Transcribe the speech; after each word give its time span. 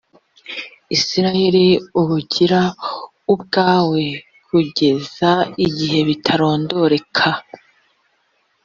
isirayeli 0.95 1.67
ubugira 1.99 2.61
ubwawe 3.33 4.03
h 4.19 4.21
kugeza 4.45 5.31
ibihe 5.65 5.99
bitarondoreka 6.09 7.27